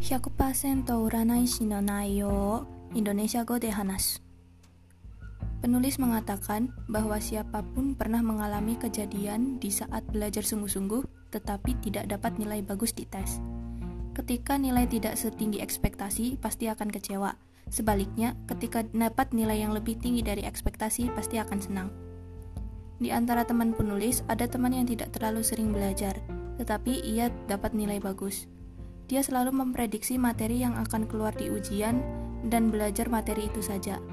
[0.00, 4.20] 100%占い師の内容を Indonesia Go de Hanas.
[5.62, 12.60] Penulis mengatakan bahwa siapapun pernah mengalami kejadian di saat belajar sungguh-sungguh tetapi tidak dapat nilai
[12.60, 13.40] bagus di tes.
[14.12, 17.32] Ketika nilai tidak setinggi ekspektasi, pasti akan kecewa.
[17.72, 21.88] Sebaliknya, ketika dapat nilai yang lebih tinggi dari ekspektasi, pasti akan senang.
[23.00, 26.20] Di antara teman penulis, ada teman yang tidak terlalu sering belajar,
[26.60, 28.44] tetapi ia dapat nilai bagus.
[29.07, 32.03] Dia selalu memprediksi materi yang akan keluar di ujian
[32.51, 34.03] dan belajar materi itu saja.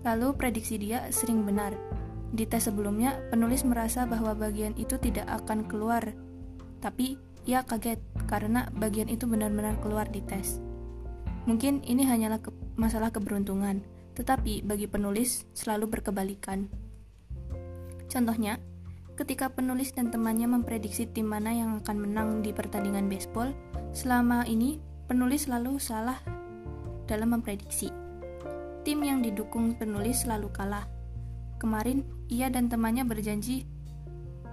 [0.00, 1.76] Lalu prediksi dia sering benar.
[2.32, 6.16] Di tes sebelumnya, penulis merasa bahwa bagian itu tidak akan keluar,
[6.80, 10.56] tapi ia kaget karena bagian itu benar-benar keluar di tes.
[11.44, 13.84] Mungkin ini hanyalah ke masalah keberuntungan,
[14.16, 16.70] tetapi bagi penulis selalu berkebalikan.
[18.08, 18.56] Contohnya,
[19.20, 23.52] ketika penulis dan temannya memprediksi tim mana yang akan menang di pertandingan baseball,
[23.90, 24.78] selama ini
[25.10, 26.18] penulis selalu salah
[27.10, 27.90] dalam memprediksi.
[28.86, 30.86] Tim yang didukung penulis selalu kalah.
[31.60, 33.68] Kemarin, ia dan temannya berjanji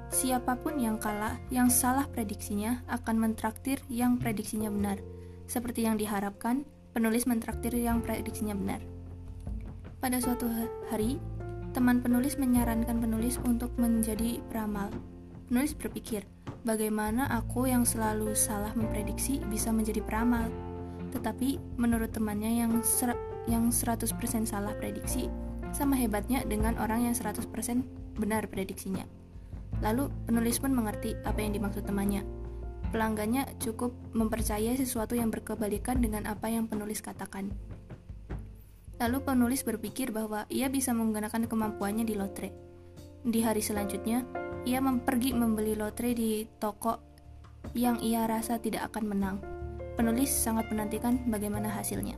[0.07, 4.99] siapa pun yang kalah, yang salah prediksinya akan mentraktir yang prediksinya benar.
[5.47, 8.83] Seperti yang diharapkan, penulis mentraktir yang prediksinya benar.
[9.99, 10.47] Pada suatu
[10.91, 11.19] hari,
[11.71, 14.91] teman penulis menyarankan penulis untuk menjadi peramal.
[15.47, 16.27] Penulis berpikir,
[16.67, 20.51] bagaimana aku yang selalu salah memprediksi bisa menjadi peramal?
[21.15, 23.15] Tetapi menurut temannya yang ser
[23.47, 24.11] yang 100%
[24.43, 25.31] salah prediksi
[25.71, 27.47] sama hebatnya dengan orang yang 100%
[28.19, 29.07] benar prediksinya.
[29.79, 32.27] Lalu penulis pun mengerti apa yang dimaksud temannya.
[32.91, 37.55] Pelanggannya cukup mempercayai sesuatu yang berkebalikan dengan apa yang penulis katakan.
[38.99, 42.66] Lalu penulis berpikir bahwa ia bisa menggunakan kemampuannya di lotre.
[43.27, 44.23] Di hari selanjutnya,
[44.63, 46.95] ia pergi membeli lotre di toko
[47.75, 49.37] yang ia rasa tidak akan menang.
[49.99, 52.15] Penulis sangat menantikan bagaimana hasilnya.